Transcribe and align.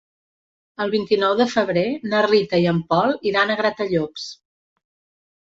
El 0.85 0.93
vint-i-nou 0.95 1.35
de 1.41 1.45
febrer 1.51 1.83
na 2.13 2.23
Rita 2.27 2.63
i 2.65 2.65
en 2.73 2.81
Pol 2.95 3.15
iran 3.33 3.53
a 3.53 3.61
Gratallops. 3.61 4.27